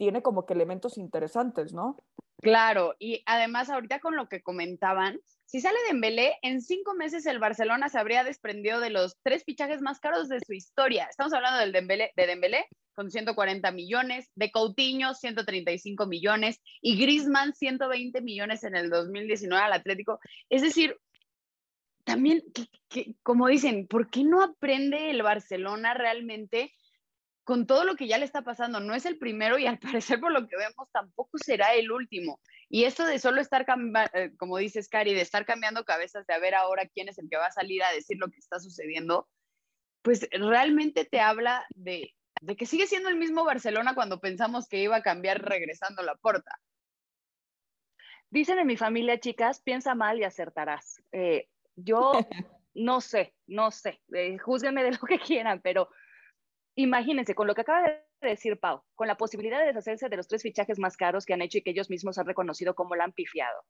[0.00, 2.02] tiene como que elementos interesantes, ¿no?
[2.40, 7.38] Claro, y además ahorita con lo que comentaban, si sale Dembélé, en cinco meses el
[7.38, 11.04] Barcelona se habría desprendido de los tres fichajes más caros de su historia.
[11.04, 17.52] Estamos hablando del Dembélé, de Dembélé con 140 millones, de Coutinho 135 millones y Griezmann
[17.52, 20.18] 120 millones en el 2019 al Atlético.
[20.48, 20.96] Es decir,
[22.04, 22.42] también,
[23.22, 26.72] como dicen, ¿por qué no aprende el Barcelona realmente
[27.50, 28.78] con todo lo que ya le está pasando?
[28.78, 29.80] No es el primero y al
[30.14, 32.38] parecer por lo que vemos tampoco será el último.
[32.68, 33.66] Y esto de solo estar,
[34.14, 37.28] eh, como dices, Cari, de estar cambiando cabezas, de a ver ahora quién es el
[37.28, 39.28] que va a salir a decir lo que está sucediendo,
[40.02, 42.14] pues realmente te habla de,
[42.56, 46.52] que sigue siendo el mismo Barcelona cuando pensamos que iba a cambiar regresando la puerta.
[48.30, 51.02] Dicen en mi familia, chicas, piensa mal y acertarás.
[51.10, 52.12] Eh, yo
[52.74, 55.90] no sé, no sé, eh, júzguenme de lo que quieran, pero
[56.82, 60.28] imagínense, con lo que acaba de decir Pau, con la posibilidad de deshacerse de los
[60.28, 63.04] tres fichajes más caros que han hecho y que ellos mismos han reconocido como la
[63.04, 63.64] han pifiado.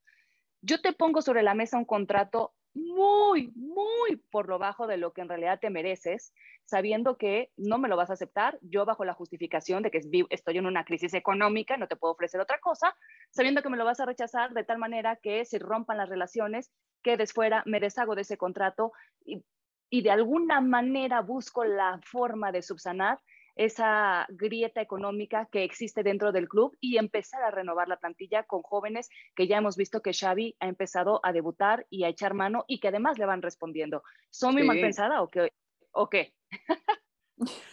[0.63, 5.13] Yo te pongo sobre la mesa un contrato muy, muy por lo bajo de lo
[5.13, 6.33] que en realidad te mereces,
[6.65, 10.59] sabiendo que no me lo vas a aceptar, yo bajo la justificación de que estoy
[10.59, 12.95] en una crisis económica, no te puedo ofrecer otra cosa,
[13.31, 16.71] sabiendo que me lo vas a rechazar de tal manera que se rompan las relaciones,
[17.03, 18.93] que desfuera me deshago de ese contrato
[19.25, 19.43] y
[19.91, 23.21] y de alguna manera busco la forma de subsanar
[23.57, 28.63] esa grieta económica que existe dentro del club y empezar a renovar la plantilla con
[28.63, 32.65] jóvenes que ya hemos visto que Xavi ha empezado a debutar y a echar mano
[32.69, 34.03] y que además le van respondiendo.
[34.31, 35.53] ¿Son muy mal pensada o qué?
[35.91, 36.33] ¿O qué?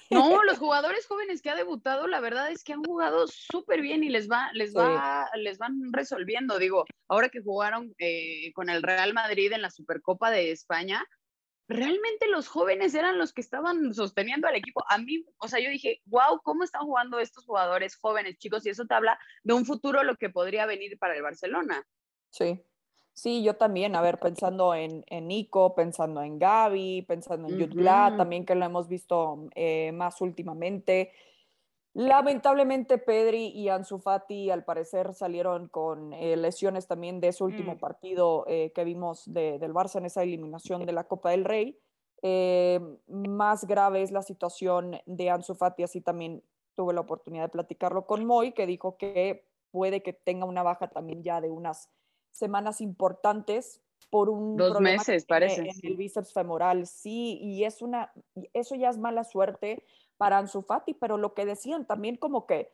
[0.10, 4.02] No, los jugadores jóvenes que ha debutado, la verdad es que han jugado súper bien
[4.02, 6.58] y les va, les va, les van resolviendo.
[6.58, 11.06] Digo, ahora que jugaron eh, con el Real Madrid en la Supercopa de España,
[11.68, 14.84] realmente los jóvenes eran los que estaban sosteniendo al equipo.
[14.90, 18.66] A mí, o sea, yo dije, wow, ¿cómo están jugando estos jugadores jóvenes, chicos?
[18.66, 21.86] Y eso te habla de un futuro lo que podría venir para el Barcelona.
[22.30, 22.62] Sí,
[23.14, 28.14] sí, yo también, a ver, pensando en, en Nico, pensando en Gaby, pensando en Jutla,
[28.18, 31.12] también que lo hemos visto eh, más últimamente.
[31.98, 37.74] Lamentablemente Pedri y Ansu Fati al parecer salieron con eh, lesiones también de ese último
[37.74, 37.80] mm.
[37.80, 41.80] partido eh, que vimos del Barça en esa eliminación de la Copa del Rey.
[42.22, 46.44] Eh, más grave es la situación de Ansu Fati, así también
[46.76, 50.90] tuve la oportunidad de platicarlo con Moy, que dijo que puede que tenga una baja
[50.90, 51.90] también ya de unas
[52.30, 53.82] semanas importantes
[54.12, 58.14] por un dos meses parece en el bíceps femoral, sí, y es una,
[58.54, 59.84] eso ya es mala suerte
[60.18, 62.72] para Ansu Fati, pero lo que decían también como que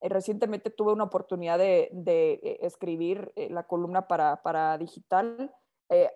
[0.00, 5.54] eh, recientemente tuve una oportunidad de, eh, escribir eh, la columna para, para digital,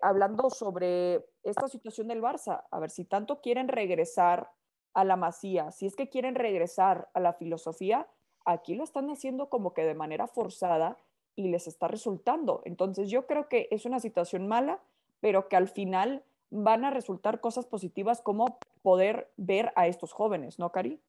[0.01, 4.51] hablando sobre esta situación del Barça, a ver si tanto quieren regresar
[4.93, 8.05] a la masía, si es que quieren regresar a la filosofía,
[8.43, 10.97] aquí lo están haciendo como que de manera forzada
[11.35, 12.61] y les está resultando.
[12.65, 14.81] Entonces yo creo que es una situación mala,
[15.21, 20.59] pero que al final van a resultar cosas positivas como poder ver a estos jóvenes,
[20.59, 20.99] ¿no, Cari?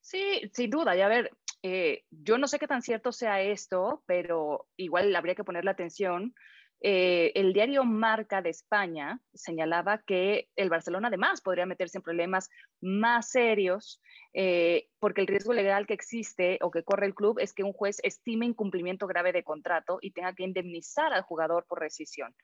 [0.00, 0.96] Sí, sin duda.
[0.96, 1.30] Y a ver,
[1.62, 6.34] eh, yo no sé qué tan cierto sea esto, pero igual habría que ponerle atención.
[6.82, 12.48] Eh, el diario Marca de España señalaba que el Barcelona además podría meterse en problemas
[12.80, 14.00] más serios
[14.32, 17.74] eh, porque el riesgo legal que existe o que corre el club es que un
[17.74, 22.34] juez estime incumplimiento grave de contrato y tenga que indemnizar al jugador por rescisión.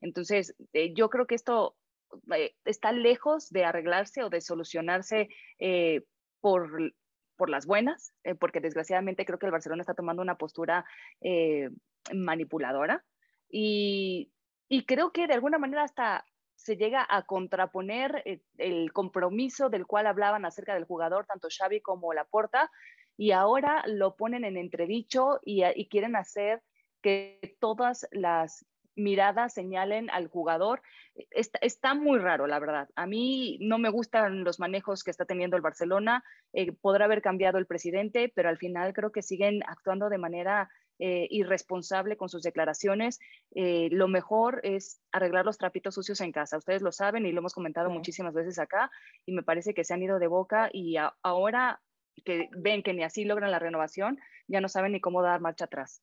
[0.00, 0.54] Entonces,
[0.94, 1.81] yo creo que esto eh,
[2.64, 6.02] está lejos de arreglarse o de solucionarse eh,
[6.40, 6.92] por,
[7.36, 10.84] por las buenas, eh, porque desgraciadamente creo que el Barcelona está tomando una postura
[12.12, 13.04] manipuladora.
[13.48, 14.32] Y,
[14.68, 20.06] y, creo que de alguna manera hasta se llega a contraponer el compromiso del cual
[20.06, 22.70] hablaban acerca del jugador, tanto Xavi como Laporta,
[23.16, 26.62] y ahora lo ponen en entredicho y quieren hacer
[27.02, 28.64] que todas las
[28.96, 30.82] miradas señalen al jugador.
[31.30, 32.88] Está, muy raro, la verdad.
[32.96, 36.24] A mí no me gustan los manejos que está teniendo el Barcelona.
[36.52, 40.70] Eh, podrá haber cambiado el presidente, pero al final creo que siguen actuando de manera
[40.98, 43.18] eh, irresponsable con sus declaraciones.
[43.54, 46.58] Eh, lo mejor es arreglar los trapitos sucios en casa.
[46.58, 48.90] Ustedes lo saben y lo hemos comentado muchísimas veces acá
[49.26, 51.80] y me parece que se han ido de boca y ahora
[52.24, 55.64] que ven que ni así logran la renovación, ya no saben ni cómo dar marcha
[55.64, 56.02] atrás.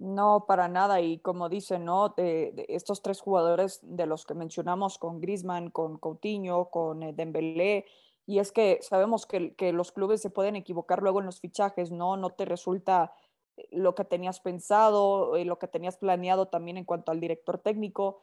[0.00, 1.02] No, para nada.
[1.02, 2.08] Y como dicen, ¿no?
[2.08, 7.84] De, estos tres jugadores de los que mencionamos, con Griezmann, con Coutinho, con eh, Dembélé,
[8.24, 11.90] y es que sabemos que, que, los clubes se pueden equivocar luego en los fichajes,
[11.90, 12.16] ¿no?
[12.16, 13.12] No te resulta
[13.58, 17.58] eh, lo que tenías pensado, eh, lo que tenías planeado también en cuanto al director
[17.58, 18.22] técnico,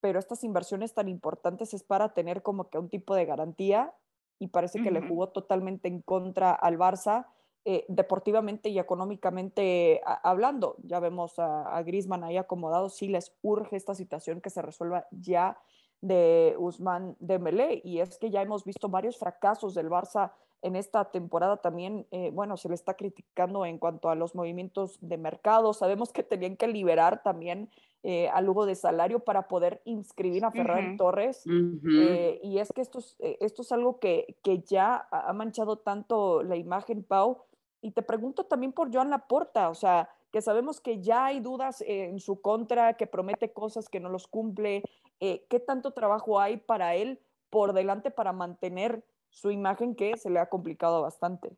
[0.00, 3.94] pero estas inversiones tan importantes es para tener como que un tipo de garantía
[4.38, 7.26] y parece que le jugó totalmente en contra al Barça
[7.68, 10.76] eh, deportivamente y económicamente hablando.
[10.84, 15.08] Ya vemos a, a Grisman ahí acomodado, sí les urge esta situación que se resuelva
[15.10, 15.58] ya
[16.00, 20.30] de Usman Dembélé y es que ya hemos visto varios fracasos del Barça
[20.62, 24.98] en esta temporada también, eh, bueno, se le está criticando en cuanto a los movimientos
[25.00, 25.72] de mercado.
[25.72, 27.68] Sabemos que tenían que liberar también
[28.04, 31.44] eh, al Hugo de salario para poder inscribir a Ferran Torres.
[31.46, 36.54] y es que esto es, esto es algo que, que, ya ha manchado tanto la
[36.54, 37.42] imagen, Pau,
[37.86, 41.84] y te pregunto también por Joan Laporta, o sea, que sabemos que ya hay dudas
[41.86, 44.82] en su contra, que promete cosas que no los cumple.
[45.20, 50.30] Eh, ¿Qué tanto trabajo hay para él por delante para mantener su imagen que se
[50.30, 51.56] le ha complicado bastante?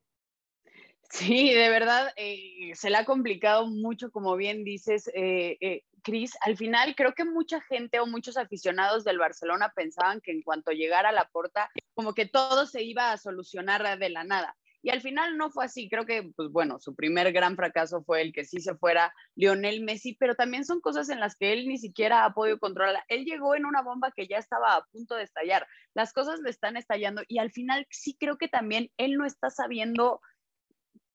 [1.08, 6.36] Sí, de verdad, eh, se le ha complicado mucho, como bien dices, eh, Cris.
[6.42, 10.72] Al final, creo que mucha gente o muchos aficionados del Barcelona pensaban que en cuanto
[10.72, 14.54] llegara a la porta, como que todo se iba a solucionar de la nada.
[14.82, 15.88] Y al final no fue así.
[15.88, 19.82] Creo que, pues bueno, su primer gran fracaso fue el que sí se fuera Lionel
[19.82, 23.02] Messi, pero también son cosas en las que él ni siquiera ha podido controlar.
[23.08, 25.66] Él llegó en una bomba que ya estaba a punto de estallar.
[25.94, 29.50] Las cosas le están estallando y al final sí creo que también él no está
[29.50, 30.20] sabiendo,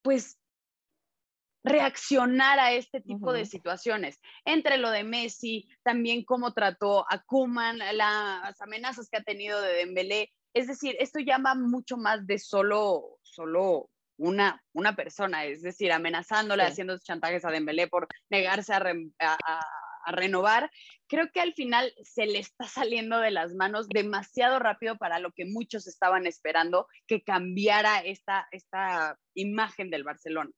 [0.02, 0.38] pues,
[1.64, 4.20] reaccionar a este tipo de situaciones.
[4.44, 9.72] Entre lo de Messi, también cómo trató a Kuman, las amenazas que ha tenido de
[9.72, 10.32] Dembélé.
[10.54, 16.62] Es decir, esto llama mucho más de solo, solo una, una persona, es decir, amenazándole,
[16.62, 18.82] haciendo chantajes a Dembélé por negarse a,
[20.06, 20.70] renovar.
[21.08, 25.32] Creo que al final se le está saliendo de las manos demasiado rápido para lo
[25.32, 30.50] que muchos estaban esperando que cambiara esta, esta imagen del Barcelona.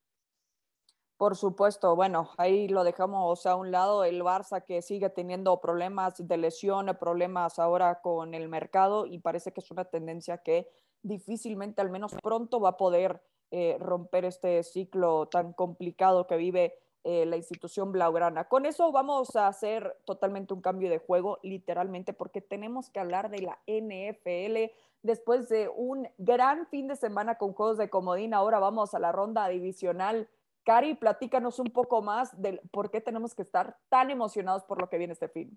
[1.17, 6.15] Por supuesto, bueno, ahí lo dejamos a un lado, el Barça que sigue teniendo problemas
[6.19, 10.69] de lesión, problemas ahora con el mercado y parece que es una tendencia que
[11.03, 16.75] difícilmente, al menos pronto, va a poder eh, romper este ciclo tan complicado que vive
[17.05, 18.49] eh, la institución blaugrana.
[18.49, 23.31] Con eso vamos a hacer totalmente un cambio de juego, literalmente, porque tenemos que hablar
[23.31, 24.71] de la NFL
[25.03, 28.35] después de un gran fin de semana con juegos de comodín.
[28.35, 30.29] Ahora vamos a la ronda divisional
[30.67, 34.89] Cari, platícanos un poco más de por qué tenemos que estar tan emocionados por lo
[34.89, 35.57] que viene este fin.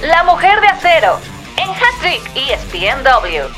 [0.00, 1.18] La mujer de acero
[1.58, 3.52] en Hattrick ESPNW.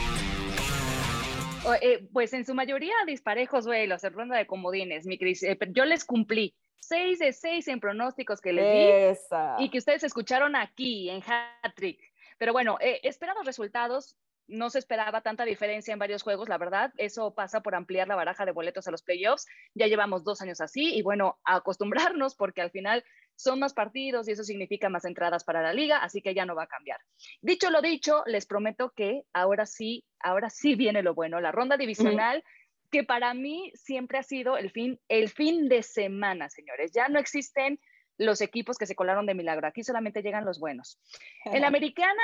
[1.81, 5.45] Eh, pues en su mayoría disparejos duelos en ronda de comodines, mi Cris.
[5.45, 10.03] Eh, yo les cumplí seis de seis en pronósticos que les di y que ustedes
[10.03, 12.01] escucharon aquí en Hattrick.
[12.39, 14.17] Pero bueno, eh, esperados resultados
[14.49, 16.93] no se esperaba tanta diferencia en varios juegos, la verdad.
[16.97, 19.47] Eso pasa por ampliar la baraja de boletos a los playoffs.
[19.75, 24.33] Ya llevamos dos años así y bueno, acostumbrarnos porque al final son más partidos y
[24.33, 27.01] eso significa más entradas para la liga, así que ya no va a cambiar.
[27.41, 31.77] Dicho lo dicho, les prometo que ahora sí, ahora sí viene lo bueno, la ronda
[31.77, 32.45] divisional.
[32.91, 36.93] que para mí siempre ha sido el fin, el fin de semana, señores.
[36.93, 37.81] Ya no existen
[38.19, 39.67] los equipos que se colaron de milagro.
[39.67, 41.01] Aquí solamente llegan los buenos.
[41.47, 42.23] En la americana,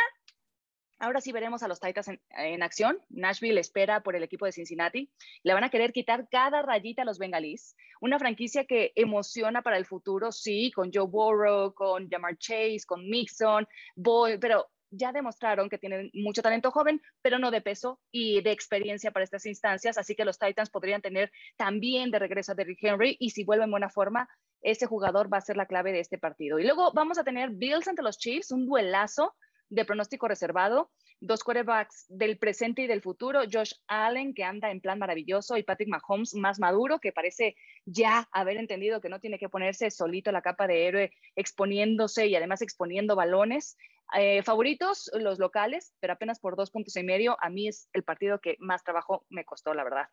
[1.00, 2.98] Ahora sí veremos a los Titans en, acción.
[3.08, 5.08] Nashville espera por el equipo de Cincinnati.
[5.44, 7.76] Le van a querer quitar cada rayita a los bengalíes.
[8.00, 13.08] Una franquicia que emociona para el futuro, sí, con Joe Burrow, con Jamar Chase, con
[13.08, 18.40] Mixon, Boy, pero ya demostraron que tienen mucho talento joven, pero no de peso y
[18.42, 19.98] de experiencia para estas instancias.
[19.98, 23.64] Así que los Titans podrían tener también de regreso a Derrick Henry y si vuelve
[23.64, 24.28] en buena forma,
[24.62, 26.58] ese jugador va a ser la clave de este partido.
[26.58, 29.34] Y luego vamos a tener Bills ante los Chiefs, un duelazo
[29.70, 34.80] de pronóstico reservado, dos quarterbacks del presente y del futuro, Josh Allen, que anda en
[34.80, 39.38] plan maravilloso, y Patrick Mahomes, más maduro, que parece ya haber entendido que no tiene
[39.38, 43.76] que ponerse solito la capa de héroe exponiéndose y además exponiendo balones.
[44.16, 47.36] Eh, favoritos, los locales, pero apenas por dos puntos y medio.
[47.40, 50.06] A mí es el partido que más trabajo me costó, la verdad.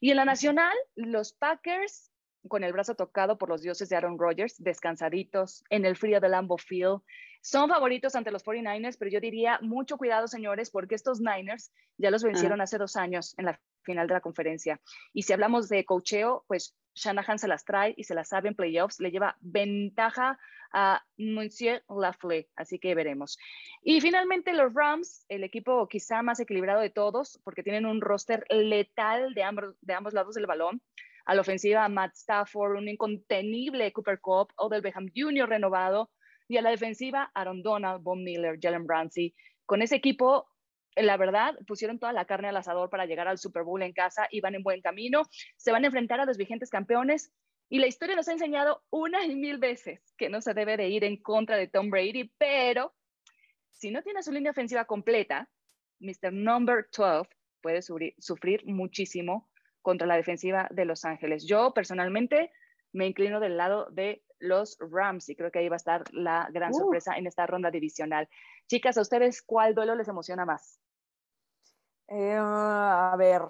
[0.00, 2.09] Y en la nacional, los Packers
[2.48, 6.28] con el brazo tocado por los dioses de Aaron Rodgers, descansaditos en el frío de
[6.28, 7.00] Lambeau Field.
[7.42, 12.10] Son favoritos ante los 49ers, pero yo diría mucho cuidado, señores, porque estos Niners ya
[12.10, 14.80] los vencieron hace dos años en la final de la conferencia.
[15.12, 18.54] Y si hablamos de cocheo, pues Shanahan se las trae y se las sabe en
[18.54, 20.38] playoffs, le lleva ventaja
[20.72, 23.38] a Monsieur Lafleur, así que veremos.
[23.82, 28.44] Y finalmente los Rams, el equipo quizá más equilibrado de todos, porque tienen un roster
[28.50, 30.80] letal de ambos, de ambos lados del balón.
[31.26, 35.48] A la ofensiva, Matt Stafford, un incontenible Cooper Cup, Odell Beckham Jr.
[35.48, 36.10] renovado,
[36.48, 39.34] y a la defensiva, Aaron Donald, Von Miller, Jalen Ramsey.
[39.66, 40.48] Con ese equipo,
[40.96, 44.26] la verdad, pusieron toda la carne al asador para llegar al Super Bowl en casa
[44.30, 45.22] y van en buen camino.
[45.56, 47.32] Se van a enfrentar a los vigentes campeones
[47.68, 50.88] y la historia nos ha enseñado una y mil veces que no se debe de
[50.88, 52.94] ir en contra de Tom Brady, pero
[53.70, 55.48] si no tiene su línea ofensiva completa,
[56.00, 56.32] Mr.
[56.32, 57.30] Number 12
[57.62, 59.49] puede sufrir muchísimo
[59.82, 61.46] contra la defensiva de Los Ángeles.
[61.46, 62.52] Yo personalmente
[62.92, 66.48] me inclino del lado de los Rams y creo que ahí va a estar la
[66.50, 66.78] gran uh.
[66.78, 68.28] sorpresa en esta ronda divisional.
[68.68, 70.80] Chicas, ¿a ustedes cuál duelo les emociona más?
[72.08, 73.42] Eh, a ver,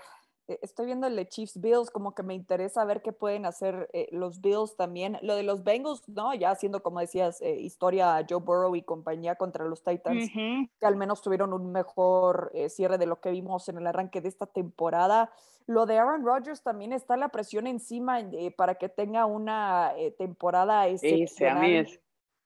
[0.48, 3.88] eh, estoy viendo el de Chiefs Bills, como que me interesa ver qué pueden hacer
[3.92, 5.16] eh, los Bills también.
[5.22, 6.34] Lo de los Bengals, ¿no?
[6.34, 11.22] Ya haciendo, como decías, historia Joe Burrow y compañía contra los Titans, que al menos
[11.22, 15.30] tuvieron un mejor cierre de lo que vimos en el arranque de esta temporada.
[15.70, 20.10] Lo de Aaron Rodgers también está la presión encima eh, para que tenga una eh,
[20.10, 21.86] temporada excepcional.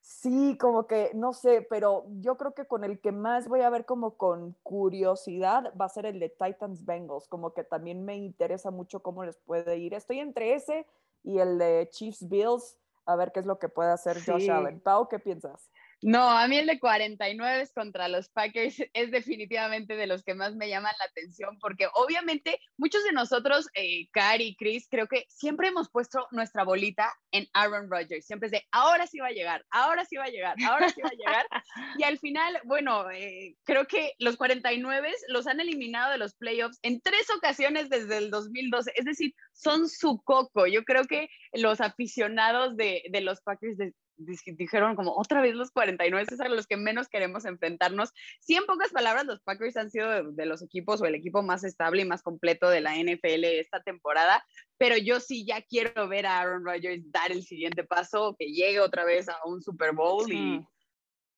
[0.02, 3.70] Sí, como que, no sé, pero yo creo que con el que más voy a
[3.70, 8.14] ver como con curiosidad va a ser el de Titans Bengals, como que también me
[8.14, 9.94] interesa mucho cómo les puede ir.
[9.94, 10.86] Estoy entre ese
[11.22, 14.80] y el de Chiefs Bills, a ver qué es lo que puede hacer Josh Allen.
[14.80, 15.70] Pau, ¿qué piensas?
[16.06, 20.54] No, a mí el de 49 contra los Packers es definitivamente de los que más
[20.54, 25.24] me llaman la atención, porque obviamente muchos de nosotros, eh, Cari y Chris, creo que
[25.30, 28.26] siempre hemos puesto nuestra bolita en Aaron Rodgers.
[28.26, 31.00] Siempre es de, ahora sí va a llegar, ahora sí va a llegar, ahora sí
[31.00, 31.46] va a llegar.
[31.98, 36.78] y al final, bueno, eh, creo que los 49 los han eliminado de los playoffs
[36.82, 38.92] en tres ocasiones desde el 2012.
[38.94, 40.66] Es decir, son su coco.
[40.66, 45.70] Yo creo que los aficionados de, de los Packers de, dijeron como otra vez los
[45.70, 48.12] 49 es a los que menos queremos enfrentarnos.
[48.40, 51.64] Sí, en pocas palabras, los Packers han sido de, los equipos o el equipo más
[51.64, 54.44] estable y más completo de la NFL esta temporada,
[54.78, 58.80] pero yo sí ya quiero ver a Aaron Rodgers dar el siguiente paso, que llegue
[58.80, 60.64] otra vez a un Super Bowl y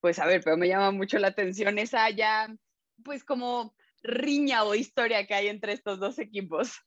[0.00, 2.54] pues a ver, pero me llama mucho la atención esa ya,
[3.02, 3.74] pues como
[4.06, 6.82] riña o historia que hay entre estos dos equipos.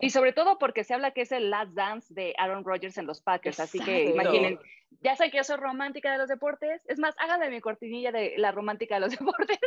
[0.00, 3.06] Y sobre todo porque se habla que es el last dance de Aaron Rodgers en
[3.06, 4.58] los Packers, así que imaginen,
[5.00, 8.34] ya sé que yo soy romántica de los deportes, es más, háganme mi cortinilla de
[8.36, 9.58] la romántica de los deportes,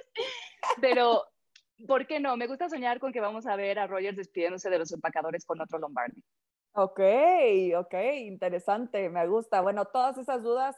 [0.81, 1.23] pero
[1.87, 2.37] ¿por qué no?
[2.37, 5.61] Me gusta soñar con que vamos a ver a Rodgers despidiéndose de los empacadores con
[5.61, 6.23] otro Lombardi.
[6.75, 6.99] Ok,
[7.77, 9.61] ok, interesante, me gusta.
[9.61, 10.75] Bueno, todas esas dudas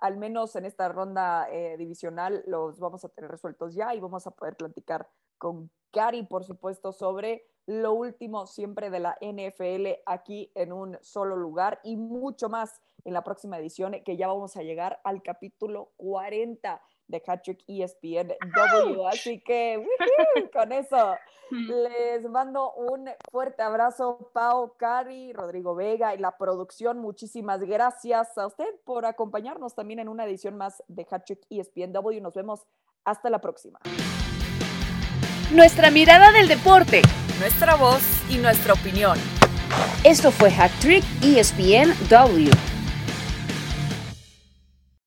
[0.00, 4.26] al menos en esta ronda eh, divisional los vamos a tener resueltos ya y vamos
[4.26, 5.08] a poder platicar
[5.38, 11.36] con Gary, por supuesto, sobre lo último siempre de la NFL aquí en un solo
[11.36, 15.92] lugar y mucho más en la próxima edición, que ya vamos a llegar al capítulo
[15.96, 19.06] 40 de Hattrick ESPN W.
[19.08, 19.84] Así que
[20.52, 21.14] con eso
[21.50, 26.98] les mando un fuerte abrazo, Pau, Cari, Rodrigo Vega y la producción.
[26.98, 32.20] Muchísimas gracias a usted por acompañarnos también en una edición más de Hattrick ESPN W.
[32.20, 32.66] Nos vemos
[33.04, 33.78] hasta la próxima.
[35.52, 37.02] Nuestra mirada del deporte,
[37.38, 39.16] nuestra voz y nuestra opinión.
[40.02, 42.50] Esto fue Hat Trick ESPN W.